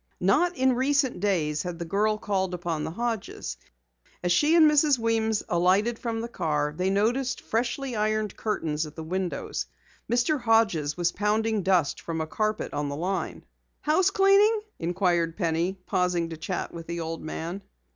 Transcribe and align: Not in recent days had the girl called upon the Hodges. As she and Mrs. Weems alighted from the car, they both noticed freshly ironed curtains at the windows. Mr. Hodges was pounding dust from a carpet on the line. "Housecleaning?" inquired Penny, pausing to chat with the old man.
Not 0.19 0.55
in 0.57 0.73
recent 0.73 1.19
days 1.19 1.61
had 1.61 1.77
the 1.77 1.85
girl 1.85 2.17
called 2.17 2.55
upon 2.55 2.83
the 2.83 2.89
Hodges. 2.89 3.55
As 4.23 4.31
she 4.31 4.55
and 4.55 4.67
Mrs. 4.67 4.97
Weems 4.97 5.43
alighted 5.47 5.99
from 5.99 6.21
the 6.21 6.27
car, 6.27 6.73
they 6.75 6.89
both 6.89 6.95
noticed 6.95 7.41
freshly 7.41 7.95
ironed 7.95 8.35
curtains 8.35 8.87
at 8.87 8.95
the 8.95 9.03
windows. 9.03 9.67
Mr. 10.11 10.41
Hodges 10.41 10.97
was 10.97 11.11
pounding 11.11 11.61
dust 11.61 12.01
from 12.01 12.19
a 12.19 12.25
carpet 12.25 12.73
on 12.73 12.89
the 12.89 12.95
line. 12.97 13.45
"Housecleaning?" 13.81 14.61
inquired 14.79 15.37
Penny, 15.37 15.77
pausing 15.85 16.29
to 16.29 16.35
chat 16.37 16.73
with 16.73 16.87
the 16.87 16.99
old 16.99 17.21
man. 17.21 17.61